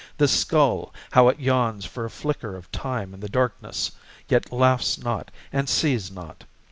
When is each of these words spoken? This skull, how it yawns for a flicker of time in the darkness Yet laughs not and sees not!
This 0.17 0.31
skull, 0.31 0.91
how 1.11 1.27
it 1.27 1.39
yawns 1.39 1.85
for 1.85 2.05
a 2.05 2.09
flicker 2.09 2.55
of 2.55 2.71
time 2.71 3.13
in 3.13 3.19
the 3.19 3.29
darkness 3.29 3.91
Yet 4.27 4.51
laughs 4.51 4.97
not 4.97 5.29
and 5.53 5.69
sees 5.69 6.09
not! 6.09 6.43